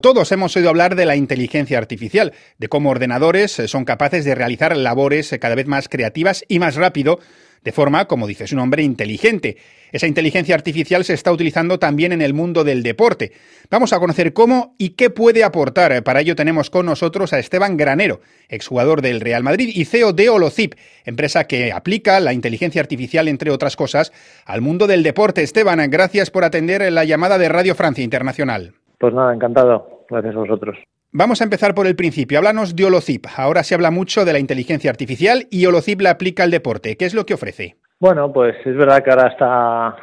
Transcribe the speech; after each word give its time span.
Todos 0.00 0.30
hemos 0.30 0.54
oído 0.54 0.68
hablar 0.68 0.94
de 0.94 1.06
la 1.06 1.16
inteligencia 1.16 1.76
artificial, 1.76 2.32
de 2.56 2.68
cómo 2.68 2.90
ordenadores 2.90 3.58
eh, 3.58 3.66
son 3.66 3.84
capaces 3.84 4.24
de 4.24 4.36
realizar 4.36 4.76
labores 4.76 5.32
eh, 5.32 5.40
cada 5.40 5.56
vez 5.56 5.66
más 5.66 5.88
creativas 5.88 6.44
y 6.46 6.60
más 6.60 6.76
rápido, 6.76 7.18
de 7.64 7.72
forma, 7.72 8.06
como 8.06 8.28
dice 8.28 8.46
su 8.46 8.54
nombre, 8.54 8.84
inteligente. 8.84 9.56
Esa 9.90 10.06
inteligencia 10.06 10.54
artificial 10.54 11.04
se 11.04 11.14
está 11.14 11.32
utilizando 11.32 11.80
también 11.80 12.12
en 12.12 12.22
el 12.22 12.32
mundo 12.32 12.62
del 12.62 12.84
deporte. 12.84 13.32
Vamos 13.72 13.92
a 13.92 13.98
conocer 13.98 14.32
cómo 14.32 14.76
y 14.78 14.90
qué 14.90 15.10
puede 15.10 15.42
aportar. 15.42 16.04
Para 16.04 16.20
ello 16.20 16.36
tenemos 16.36 16.70
con 16.70 16.86
nosotros 16.86 17.32
a 17.32 17.40
Esteban 17.40 17.76
Granero, 17.76 18.20
exjugador 18.48 19.02
del 19.02 19.20
Real 19.20 19.42
Madrid 19.42 19.72
y 19.74 19.84
CEO 19.84 20.12
de 20.12 20.28
Holocip, 20.28 20.74
empresa 21.06 21.48
que 21.48 21.72
aplica 21.72 22.20
la 22.20 22.32
inteligencia 22.32 22.80
artificial, 22.80 23.26
entre 23.26 23.50
otras 23.50 23.74
cosas, 23.74 24.12
al 24.44 24.60
mundo 24.60 24.86
del 24.86 25.02
deporte. 25.02 25.42
Esteban, 25.42 25.90
gracias 25.90 26.30
por 26.30 26.44
atender 26.44 26.92
la 26.92 27.04
llamada 27.04 27.36
de 27.36 27.48
Radio 27.48 27.74
Francia 27.74 28.04
Internacional. 28.04 28.74
Pues 28.98 29.14
nada, 29.14 29.34
encantado. 29.34 30.04
Gracias 30.08 30.34
a 30.34 30.38
vosotros. 30.38 30.78
Vamos 31.12 31.40
a 31.40 31.44
empezar 31.44 31.74
por 31.74 31.86
el 31.86 31.96
principio. 31.96 32.38
Háblanos 32.38 32.76
de 32.76 32.84
Holocip. 32.84 33.26
Ahora 33.36 33.62
se 33.62 33.74
habla 33.74 33.90
mucho 33.90 34.24
de 34.24 34.32
la 34.32 34.38
inteligencia 34.38 34.90
artificial 34.90 35.46
y 35.50 35.64
Holocip 35.64 36.00
la 36.00 36.10
aplica 36.10 36.42
al 36.42 36.50
deporte. 36.50 36.96
¿Qué 36.96 37.06
es 37.06 37.14
lo 37.14 37.24
que 37.24 37.34
ofrece? 37.34 37.76
Bueno, 37.98 38.32
pues 38.32 38.54
es 38.64 38.76
verdad 38.76 39.02
que 39.02 39.10
ahora 39.10 39.28
está 39.28 39.96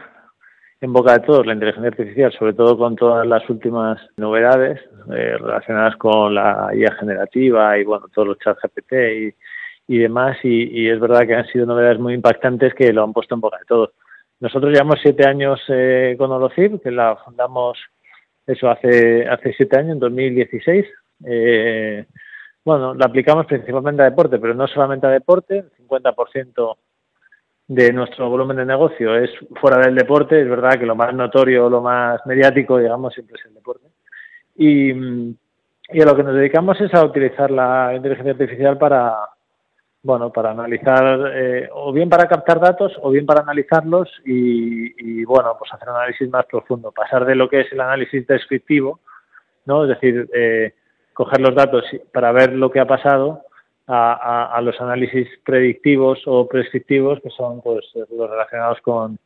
en 0.81 0.91
boca 0.91 1.13
de 1.13 1.25
todos 1.25 1.45
la 1.45 1.53
inteligencia 1.53 1.89
artificial, 1.89 2.33
sobre 2.33 2.53
todo 2.53 2.77
con 2.77 2.95
todas 2.95 3.25
las 3.25 3.47
últimas 3.49 3.99
novedades 4.17 4.79
eh, 5.11 5.37
relacionadas 5.39 5.95
con 5.97 6.33
la 6.33 6.69
IA 6.73 6.93
generativa 6.95 7.77
y 7.77 7.83
bueno, 7.83 8.07
todos 8.13 8.29
los 8.29 8.39
chats 8.39 8.59
GPT 8.61 8.93
y, 8.93 9.35
y 9.87 9.99
demás. 9.99 10.37
Y, 10.43 10.89
es 10.89 10.99
verdad 10.99 11.27
que 11.27 11.35
han 11.35 11.47
sido 11.47 11.65
novedades 11.65 11.99
muy 11.99 12.13
impactantes 12.13 12.73
que 12.73 12.91
lo 12.91 13.03
han 13.03 13.13
puesto 13.13 13.35
en 13.35 13.41
boca 13.41 13.57
de 13.57 13.65
todos. 13.65 13.91
Nosotros 14.39 14.71
llevamos 14.71 14.99
siete 15.01 15.27
años 15.27 15.61
eh, 15.69 16.15
con 16.17 16.31
Holocip, 16.31 16.81
que 16.81 16.91
la 16.91 17.15
fundamos 17.23 17.77
eso 18.45 18.69
hace, 18.69 19.27
hace 19.27 19.53
siete 19.53 19.77
años, 19.77 19.93
en 19.93 19.99
2016. 19.99 20.85
Eh, 21.25 22.05
bueno, 22.63 22.93
la 22.93 23.05
aplicamos 23.05 23.45
principalmente 23.45 24.01
a 24.01 24.05
deporte, 24.05 24.39
pero 24.39 24.53
no 24.53 24.67
solamente 24.67 25.07
a 25.07 25.11
deporte. 25.11 25.59
El 25.59 25.71
50% 25.87 26.77
de 27.67 27.93
nuestro 27.93 28.29
volumen 28.29 28.57
de 28.57 28.65
negocio 28.65 29.15
es 29.15 29.31
fuera 29.59 29.77
del 29.79 29.95
deporte. 29.95 30.41
Es 30.41 30.49
verdad 30.49 30.79
que 30.79 30.85
lo 30.85 30.95
más 30.95 31.13
notorio, 31.13 31.69
lo 31.69 31.81
más 31.81 32.19
mediático, 32.25 32.77
digamos, 32.77 33.13
siempre 33.13 33.37
es 33.39 33.45
el 33.45 33.53
deporte. 33.53 33.87
Y, 34.55 34.91
y 34.91 36.01
a 36.01 36.05
lo 36.05 36.15
que 36.15 36.23
nos 36.23 36.35
dedicamos 36.35 36.79
es 36.81 36.93
a 36.93 37.03
utilizar 37.03 37.51
la 37.51 37.93
inteligencia 37.95 38.31
artificial 38.33 38.77
para, 38.77 39.15
bueno, 40.05 40.31
para 40.31 40.51
analizar, 40.51 41.31
eh, 41.33 41.67
o 41.73 41.91
bien 41.91 42.09
para 42.09 42.27
captar 42.27 42.59
datos, 42.59 42.93
o 43.01 43.09
bien 43.09 43.25
para 43.25 43.41
analizarlos 43.41 44.07
y, 44.23 45.25
bueno, 45.25 45.55
pues 45.57 45.73
hacer 45.73 45.89
un 45.89 45.95
análisis 45.95 46.29
más 46.29 46.45
profundo, 46.45 46.91
pasar 46.91 47.25
de 47.25 47.33
lo 47.33 47.49
que 47.49 47.61
es 47.61 47.71
el 47.71 47.81
análisis 47.81 48.27
descriptivo, 48.27 48.99
¿no? 49.65 49.83
Es 49.83 49.89
decir, 49.89 50.29
eh, 50.31 50.75
coger 51.11 51.41
los 51.41 51.55
datos 51.55 51.83
para 52.13 52.31
ver 52.31 52.53
lo 52.53 52.69
que 52.69 52.79
ha 52.79 52.85
pasado 52.85 53.45
a, 53.87 54.59
los 54.61 54.79
análisis 54.79 55.27
predictivos 55.43 56.21
o 56.27 56.47
prescriptivos, 56.47 57.19
que 57.21 57.31
son 57.31 57.61
pues 57.61 57.85
los 57.95 58.29
relacionados 58.29 58.81
con 58.81 59.17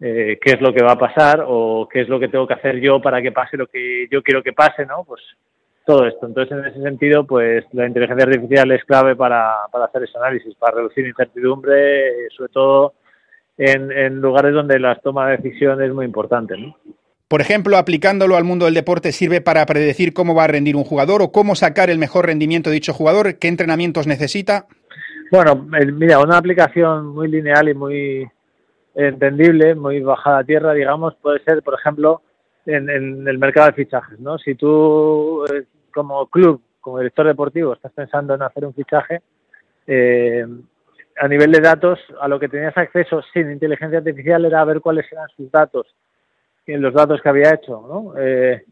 eh, 0.00 0.38
qué 0.40 0.52
es 0.52 0.60
lo 0.62 0.72
que 0.72 0.82
va 0.82 0.92
a 0.92 0.98
pasar 0.98 1.44
o 1.46 1.86
qué 1.86 2.00
es 2.00 2.08
lo 2.08 2.18
que 2.18 2.28
tengo 2.28 2.46
que 2.46 2.54
hacer 2.54 2.80
yo 2.80 2.98
para 3.02 3.20
que 3.20 3.32
pase 3.32 3.58
lo 3.58 3.66
que 3.66 4.08
yo 4.10 4.22
quiero 4.22 4.42
que 4.42 4.54
pase, 4.54 4.86
¿no? 4.86 5.04
Pues 5.04 5.20
todo 5.84 6.06
esto. 6.06 6.26
Entonces, 6.26 6.56
en 6.56 6.64
ese 6.66 6.82
sentido, 6.82 7.24
pues 7.24 7.64
la 7.72 7.86
inteligencia 7.86 8.24
artificial 8.24 8.70
es 8.72 8.84
clave 8.84 9.16
para, 9.16 9.52
para 9.70 9.86
hacer 9.86 10.04
ese 10.04 10.18
análisis, 10.18 10.54
para 10.56 10.76
reducir 10.76 11.06
incertidumbre, 11.06 12.28
sobre 12.36 12.52
todo 12.52 12.94
en, 13.56 13.92
en 13.92 14.20
lugares 14.20 14.52
donde 14.52 14.78
la 14.78 14.96
toma 14.96 15.28
de 15.28 15.36
decisión 15.36 15.82
es 15.82 15.92
muy 15.92 16.06
importante. 16.06 16.56
¿no? 16.56 16.76
Por 17.28 17.40
ejemplo, 17.40 17.76
aplicándolo 17.76 18.36
al 18.36 18.44
mundo 18.44 18.64
del 18.64 18.74
deporte 18.74 19.12
sirve 19.12 19.40
para 19.40 19.64
predecir 19.66 20.12
cómo 20.12 20.34
va 20.34 20.44
a 20.44 20.48
rendir 20.48 20.76
un 20.76 20.84
jugador 20.84 21.22
o 21.22 21.32
cómo 21.32 21.54
sacar 21.54 21.90
el 21.90 21.98
mejor 21.98 22.26
rendimiento 22.26 22.70
de 22.70 22.74
dicho 22.74 22.92
jugador, 22.92 23.38
qué 23.38 23.48
entrenamientos 23.48 24.06
necesita. 24.06 24.66
Bueno, 25.30 25.66
mira, 25.92 26.20
una 26.20 26.36
aplicación 26.36 27.06
muy 27.06 27.28
lineal 27.28 27.68
y 27.68 27.74
muy 27.74 28.28
entendible, 28.94 29.74
muy 29.74 30.00
bajada 30.00 30.38
a 30.38 30.44
tierra, 30.44 30.74
digamos, 30.74 31.14
puede 31.20 31.42
ser, 31.42 31.62
por 31.62 31.74
ejemplo, 31.74 32.22
en, 32.66 32.88
en, 32.88 33.26
el 33.26 33.38
mercado 33.38 33.68
de 33.68 33.72
fichajes, 33.72 34.20
¿no? 34.20 34.38
Si 34.38 34.54
tú 34.54 35.44
eh, 35.46 35.64
como 35.94 36.26
club, 36.26 36.60
como 36.80 36.98
director 36.98 37.26
deportivo, 37.26 37.72
estás 37.72 37.92
pensando 37.92 38.34
en 38.34 38.42
hacer 38.42 38.64
un 38.64 38.74
fichaje, 38.74 39.22
eh, 39.86 40.44
a 41.16 41.28
nivel 41.28 41.52
de 41.52 41.60
datos, 41.60 41.98
a 42.20 42.28
lo 42.28 42.40
que 42.40 42.48
tenías 42.48 42.76
acceso 42.76 43.22
sin 43.32 43.50
inteligencia 43.50 43.98
artificial 43.98 44.44
era 44.44 44.64
ver 44.64 44.80
cuáles 44.80 45.10
eran 45.12 45.28
sus 45.36 45.50
datos, 45.50 45.86
y 46.66 46.76
los 46.76 46.92
datos 46.92 47.20
que 47.22 47.28
había 47.28 47.54
hecho, 47.54 47.84
¿no? 47.88 48.14
Eh, 48.18 48.64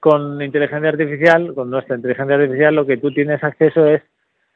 con 0.00 0.42
inteligencia 0.42 0.90
artificial, 0.90 1.54
con 1.54 1.70
nuestra 1.70 1.96
inteligencia 1.96 2.34
artificial, 2.34 2.74
lo 2.74 2.84
que 2.84 2.98
tú 2.98 3.10
tienes 3.12 3.42
acceso 3.42 3.86
es 3.86 4.02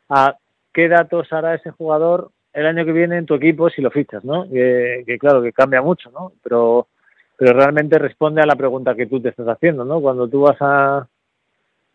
a 0.08 0.36
qué 0.72 0.88
datos 0.88 1.32
hará 1.32 1.54
ese 1.54 1.70
jugador 1.70 2.30
el 2.52 2.66
año 2.66 2.84
que 2.84 2.92
viene 2.92 3.18
en 3.18 3.26
tu 3.26 3.34
equipo 3.34 3.70
si 3.70 3.80
lo 3.80 3.90
fichas, 3.90 4.24
¿no? 4.24 4.48
Que, 4.48 5.04
que 5.06 5.18
claro, 5.18 5.40
que 5.42 5.52
cambia 5.52 5.80
mucho, 5.80 6.10
¿no? 6.10 6.32
Pero, 6.42 6.88
pero 7.36 7.52
realmente 7.52 7.98
responde 7.98 8.42
a 8.42 8.46
la 8.46 8.56
pregunta 8.56 8.94
que 8.94 9.06
tú 9.06 9.20
te 9.20 9.30
estás 9.30 9.48
haciendo, 9.48 9.84
¿no? 9.84 10.00
Cuando 10.00 10.28
tú 10.28 10.42
vas 10.42 10.56
a, 10.60 11.06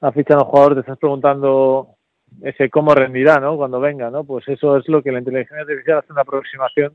a 0.03 0.11
fichar 0.11 0.37
a 0.37 0.41
un 0.41 0.49
jugador 0.49 0.73
te 0.75 0.79
estás 0.81 0.97
preguntando 0.97 1.95
ese 2.41 2.69
cómo 2.69 2.93
rendirá, 2.93 3.39
¿no? 3.39 3.55
Cuando 3.55 3.79
venga, 3.79 4.09
¿no? 4.09 4.23
Pues 4.25 4.47
eso 4.49 4.77
es 4.77 4.87
lo 4.87 5.01
que 5.01 5.11
la 5.11 5.19
inteligencia 5.19 5.61
artificial 5.61 5.99
hace 5.99 6.11
una 6.11 6.23
aproximación 6.23 6.93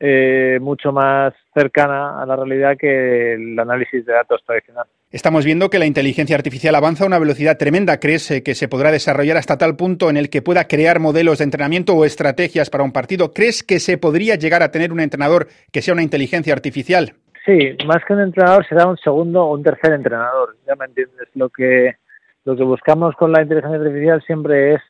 eh, 0.00 0.58
mucho 0.60 0.92
más 0.92 1.34
cercana 1.54 2.22
a 2.22 2.26
la 2.26 2.34
realidad 2.34 2.76
que 2.78 3.34
el 3.34 3.58
análisis 3.58 4.04
de 4.06 4.14
datos 4.14 4.42
tradicional. 4.46 4.86
Estamos 5.10 5.44
viendo 5.44 5.68
que 5.68 5.78
la 5.78 5.84
inteligencia 5.84 6.34
artificial 6.34 6.74
avanza 6.74 7.04
a 7.04 7.06
una 7.06 7.18
velocidad 7.18 7.58
tremenda. 7.58 8.00
¿Crees 8.00 8.30
eh, 8.30 8.42
que 8.42 8.54
se 8.54 8.66
podrá 8.66 8.90
desarrollar 8.90 9.36
hasta 9.36 9.58
tal 9.58 9.76
punto 9.76 10.08
en 10.08 10.16
el 10.16 10.30
que 10.30 10.40
pueda 10.40 10.66
crear 10.66 11.00
modelos 11.00 11.38
de 11.38 11.44
entrenamiento 11.44 11.94
o 11.94 12.06
estrategias 12.06 12.70
para 12.70 12.82
un 12.82 12.92
partido? 12.92 13.32
¿Crees 13.34 13.62
que 13.62 13.78
se 13.78 13.98
podría 13.98 14.36
llegar 14.36 14.62
a 14.62 14.70
tener 14.70 14.90
un 14.90 15.00
entrenador 15.00 15.48
que 15.70 15.82
sea 15.82 15.92
una 15.92 16.02
inteligencia 16.02 16.54
artificial? 16.54 17.12
Sí, 17.44 17.76
más 17.86 18.02
que 18.06 18.14
un 18.14 18.20
entrenador 18.20 18.66
será 18.66 18.86
un 18.86 18.96
segundo 18.96 19.44
o 19.44 19.54
un 19.54 19.62
tercer 19.62 19.92
entrenador. 19.92 20.56
Ya 20.66 20.74
me 20.76 20.86
entiendes. 20.86 21.28
Lo 21.34 21.50
que 21.50 21.96
lo 22.44 22.56
que 22.56 22.64
buscamos 22.64 23.14
con 23.16 23.32
la 23.32 23.42
inteligencia 23.42 23.78
artificial 23.78 24.22
siempre 24.22 24.74
es 24.74 24.80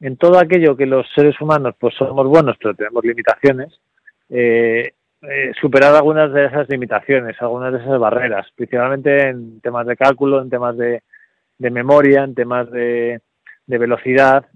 en 0.00 0.16
todo 0.16 0.38
aquello 0.38 0.76
que 0.76 0.86
los 0.86 1.06
seres 1.14 1.40
humanos 1.40 1.74
pues 1.78 1.94
somos 1.94 2.26
buenos 2.26 2.56
pero 2.60 2.74
tenemos 2.74 3.04
limitaciones 3.04 3.72
eh, 4.28 4.92
eh, 5.22 5.52
superar 5.60 5.94
algunas 5.94 6.32
de 6.32 6.46
esas 6.46 6.68
limitaciones 6.68 7.40
algunas 7.40 7.72
de 7.72 7.78
esas 7.78 7.98
barreras 7.98 8.46
principalmente 8.54 9.28
en 9.28 9.60
temas 9.60 9.86
de 9.86 9.96
cálculo 9.96 10.40
en 10.40 10.50
temas 10.50 10.76
de, 10.76 11.02
memoria 11.58 12.24
en 12.24 12.34
temas 12.34 12.70
de, 12.70 13.20
velocidad 13.66 14.46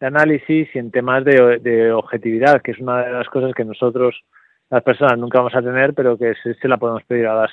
de 0.00 0.06
análisis 0.06 0.68
y 0.74 0.78
en 0.78 0.90
temas 0.90 1.24
de, 1.24 1.92
objetividad 1.92 2.60
que 2.62 2.72
es 2.72 2.78
una 2.78 3.04
de 3.04 3.12
las 3.12 3.28
cosas 3.28 3.54
que 3.54 3.64
nosotros 3.64 4.22
las 4.70 4.82
personas 4.82 5.18
nunca 5.18 5.38
vamos 5.38 5.54
a 5.54 5.62
tener 5.62 5.94
pero 5.94 6.18
que 6.18 6.34
se, 6.42 6.68
la 6.68 6.76
podemos 6.76 7.02
pedir 7.04 7.26
a 7.26 7.34
las 7.34 7.50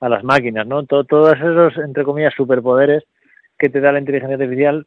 a 0.00 0.08
las 0.08 0.24
máquinas 0.24 0.66
no 0.66 0.84
todos 0.84 1.36
esos 1.36 1.76
entre 1.78 2.04
comillas 2.04 2.34
superpoderes 2.34 3.04
que 3.60 3.68
te 3.68 3.80
da 3.80 3.92
la 3.92 3.98
inteligencia 3.98 4.36
artificial 4.36 4.86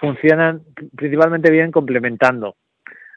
funcionan 0.00 0.62
principalmente 0.94 1.50
bien 1.50 1.70
complementando 1.70 2.56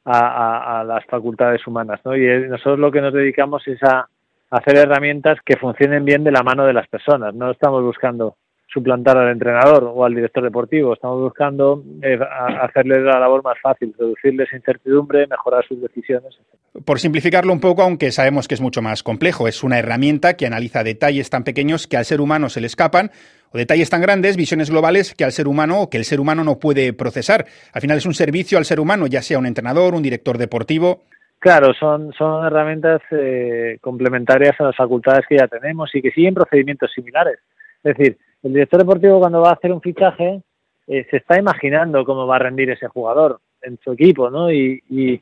a, 0.05 0.83
las 0.87 1.05
facultades 1.05 1.65
humanas, 1.67 1.99
¿no? 2.05 2.15
Y 2.15 2.47
nosotros 2.47 2.79
lo 2.79 2.91
que 2.91 3.01
nos 3.01 3.13
dedicamos 3.13 3.67
es 3.67 3.81
a 3.83 4.07
hacer 4.51 4.77
herramientas 4.77 5.39
que 5.45 5.57
funcionen 5.57 6.05
bien 6.05 6.23
de 6.23 6.31
la 6.31 6.43
mano 6.43 6.65
de 6.65 6.73
las 6.73 6.87
personas. 6.87 7.33
No 7.35 7.51
estamos 7.51 7.83
buscando 7.83 8.35
suplantar 8.71 9.17
al 9.17 9.31
entrenador 9.31 9.91
o 9.93 10.05
al 10.05 10.15
director 10.15 10.43
deportivo. 10.43 10.93
Estamos 10.93 11.19
buscando 11.21 11.83
eh, 12.01 12.17
hacerles 12.61 12.99
la 12.99 13.19
labor 13.19 13.43
más 13.43 13.59
fácil, 13.61 13.93
reducirles 13.97 14.51
incertidumbre, 14.53 15.27
mejorar 15.27 15.65
sus 15.67 15.81
decisiones. 15.81 16.37
Por 16.85 16.99
simplificarlo 16.99 17.51
un 17.51 17.59
poco, 17.59 17.81
aunque 17.81 18.11
sabemos 18.11 18.47
que 18.47 18.55
es 18.55 18.61
mucho 18.61 18.81
más 18.81 19.03
complejo, 19.03 19.47
es 19.47 19.63
una 19.63 19.77
herramienta 19.79 20.35
que 20.35 20.45
analiza 20.45 20.83
detalles 20.83 21.29
tan 21.29 21.43
pequeños 21.43 21.85
que 21.87 21.97
al 21.97 22.05
ser 22.05 22.21
humano 22.21 22.49
se 22.49 22.61
le 22.61 22.67
escapan 22.67 23.11
o 23.51 23.57
detalles 23.57 23.89
tan 23.89 24.01
grandes, 24.01 24.37
visiones 24.37 24.69
globales 24.69 25.13
que 25.13 25.25
al 25.25 25.33
ser 25.33 25.47
humano 25.47 25.81
o 25.81 25.89
que 25.89 25.97
el 25.97 26.05
ser 26.05 26.21
humano 26.21 26.43
no 26.43 26.59
puede 26.59 26.93
procesar. 26.93 27.45
Al 27.73 27.81
final 27.81 27.97
es 27.97 28.05
un 28.05 28.13
servicio 28.13 28.57
al 28.57 28.65
ser 28.65 28.79
humano, 28.79 29.07
ya 29.07 29.21
sea 29.21 29.39
un 29.39 29.45
entrenador, 29.45 29.93
un 29.93 30.03
director 30.03 30.37
deportivo. 30.37 31.01
Claro, 31.39 31.73
son, 31.73 32.13
son 32.13 32.45
herramientas 32.45 33.01
eh, 33.11 33.79
complementarias 33.81 34.55
a 34.61 34.65
las 34.65 34.75
facultades 34.75 35.25
que 35.27 35.37
ya 35.37 35.47
tenemos 35.47 35.93
y 35.93 36.01
que 36.01 36.11
siguen 36.11 36.35
procedimientos 36.35 36.91
similares. 36.93 37.39
Es 37.83 37.97
decir, 37.97 38.17
el 38.43 38.53
director 38.53 38.79
deportivo 38.79 39.19
cuando 39.19 39.41
va 39.41 39.49
a 39.49 39.53
hacer 39.53 39.71
un 39.71 39.81
fichaje 39.81 40.41
eh, 40.87 41.07
se 41.09 41.17
está 41.17 41.37
imaginando 41.37 42.03
cómo 42.05 42.27
va 42.27 42.37
a 42.37 42.39
rendir 42.39 42.69
ese 42.69 42.87
jugador 42.87 43.39
en 43.61 43.77
su 43.83 43.93
equipo, 43.93 44.29
¿no? 44.29 44.51
Y, 44.51 44.83
y, 44.89 45.21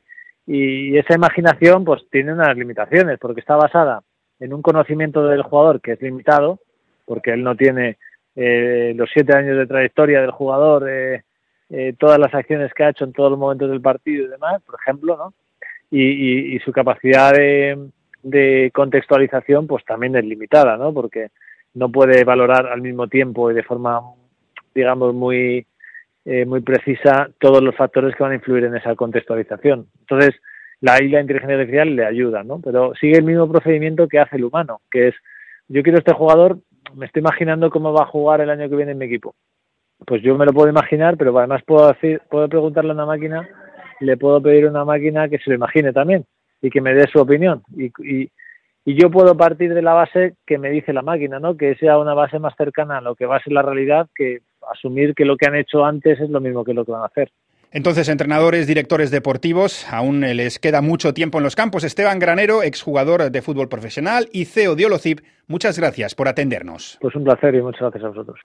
esa 0.97 1.13
imaginación 1.13 1.85
pues 1.85 2.01
tiene 2.09 2.33
unas 2.33 2.57
limitaciones 2.57 3.19
porque 3.19 3.39
está 3.39 3.55
basada 3.55 4.01
en 4.39 4.51
un 4.51 4.63
conocimiento 4.63 5.27
del 5.27 5.43
jugador 5.43 5.79
que 5.79 5.91
es 5.91 6.01
limitado, 6.01 6.59
porque 7.05 7.33
él 7.33 7.43
no 7.43 7.55
tiene 7.55 7.99
eh, 8.35 8.93
los 8.95 9.11
siete 9.13 9.37
años 9.37 9.57
de 9.57 9.67
trayectoria 9.67 10.21
del 10.21 10.31
jugador, 10.31 10.89
eh, 10.89 11.23
todas 11.99 12.17
las 12.17 12.33
acciones 12.33 12.73
que 12.73 12.83
ha 12.83 12.89
hecho 12.89 13.03
en 13.03 13.13
todos 13.13 13.29
los 13.29 13.39
momentos 13.39 13.69
del 13.69 13.79
partido 13.79 14.25
y 14.25 14.29
demás, 14.29 14.59
por 14.63 14.79
ejemplo, 14.81 15.17
¿no? 15.17 15.33
Y, 15.91 16.55
y 16.55 16.59
su 16.61 16.71
capacidad 16.71 17.31
de, 17.31 17.91
de 18.23 18.71
contextualización 18.73 19.67
pues 19.67 19.83
también 19.85 20.15
es 20.15 20.25
limitada, 20.25 20.77
¿no? 20.77 20.93
Porque 20.93 21.29
no 21.73 21.89
puede 21.89 22.23
valorar 22.23 22.67
al 22.67 22.81
mismo 22.81 23.07
tiempo 23.07 23.51
y 23.51 23.53
de 23.53 23.63
forma 23.63 24.01
digamos, 24.73 25.13
muy, 25.13 25.65
eh, 26.25 26.45
muy 26.45 26.61
precisa 26.61 27.29
todos 27.39 27.61
los 27.61 27.75
factores 27.75 28.15
que 28.15 28.23
van 28.23 28.33
a 28.33 28.35
influir 28.35 28.65
en 28.65 28.75
esa 28.75 28.95
contextualización. 28.95 29.87
Entonces, 30.01 30.35
la, 30.81 30.97
la 30.99 31.21
inteligencia 31.21 31.55
artificial 31.55 31.95
le 31.95 32.05
ayuda, 32.05 32.43
¿no? 32.43 32.59
Pero 32.59 32.93
sigue 32.95 33.17
el 33.17 33.23
mismo 33.23 33.51
procedimiento 33.51 34.07
que 34.07 34.19
hace 34.19 34.37
el 34.37 34.45
humano, 34.45 34.81
que 34.91 35.09
es, 35.09 35.15
yo 35.67 35.83
quiero 35.83 35.99
este 35.99 36.13
jugador, 36.13 36.59
me 36.95 37.05
estoy 37.05 37.21
imaginando 37.21 37.69
cómo 37.69 37.93
va 37.93 38.03
a 38.03 38.07
jugar 38.07 38.41
el 38.41 38.49
año 38.49 38.69
que 38.69 38.75
viene 38.75 38.93
en 38.93 38.97
mi 38.97 39.05
equipo. 39.05 39.35
Pues 40.05 40.21
yo 40.21 40.37
me 40.37 40.45
lo 40.45 40.53
puedo 40.53 40.69
imaginar, 40.69 41.17
pero 41.17 41.37
además 41.37 41.61
puedo, 41.65 41.87
decir, 41.89 42.21
puedo 42.29 42.47
preguntarle 42.47 42.91
a 42.91 42.93
una 42.93 43.05
máquina, 43.05 43.47
le 43.99 44.15
puedo 44.15 44.41
pedir 44.41 44.65
a 44.65 44.69
una 44.69 44.85
máquina 44.85 45.27
que 45.27 45.39
se 45.39 45.49
lo 45.49 45.55
imagine 45.57 45.91
también 45.91 46.25
y 46.61 46.69
que 46.69 46.79
me 46.79 46.93
dé 46.93 47.05
su 47.07 47.19
opinión. 47.19 47.63
Y, 47.75 47.91
y, 48.01 48.31
y 48.85 48.99
yo 48.99 49.09
puedo 49.11 49.35
partir 49.35 49.73
de 49.73 49.81
la 49.81 49.93
base 49.93 50.35
que 50.45 50.57
me 50.57 50.69
dice 50.69 50.93
la 50.93 51.01
máquina, 51.01 51.39
¿no? 51.39 51.57
Que 51.57 51.75
sea 51.75 51.97
una 51.97 52.13
base 52.13 52.39
más 52.39 52.53
cercana 52.57 52.97
a 52.97 53.01
lo 53.01 53.15
que 53.15 53.25
va 53.25 53.37
a 53.37 53.43
ser 53.43 53.53
la 53.53 53.61
realidad 53.61 54.07
que 54.15 54.39
asumir 54.71 55.13
que 55.15 55.25
lo 55.25 55.37
que 55.37 55.47
han 55.47 55.55
hecho 55.55 55.85
antes 55.85 56.19
es 56.19 56.29
lo 56.29 56.39
mismo 56.39 56.63
que 56.63 56.73
lo 56.73 56.85
que 56.85 56.91
van 56.91 57.03
a 57.03 57.07
hacer. 57.07 57.31
Entonces, 57.71 58.09
entrenadores, 58.09 58.65
directores 58.65 59.11
deportivos, 59.11 59.85
aún 59.93 60.21
les 60.21 60.57
queda 60.57 60.81
mucho 60.81 61.13
tiempo 61.13 61.37
en 61.37 61.43
los 61.43 61.55
campos. 61.55 61.83
Esteban 61.83 62.17
Granero, 62.17 62.63
exjugador 62.63 63.29
de 63.29 63.41
fútbol 63.43 63.69
profesional 63.69 64.27
y 64.31 64.45
CEO 64.45 64.75
de 64.75 64.87
Olocip, 64.87 65.19
muchas 65.47 65.77
gracias 65.77 66.15
por 66.15 66.27
atendernos. 66.27 66.97
Pues 66.99 67.15
un 67.15 67.25
placer 67.25 67.53
y 67.53 67.61
muchas 67.61 67.81
gracias 67.81 68.05
a 68.05 68.07
vosotros. 68.07 68.37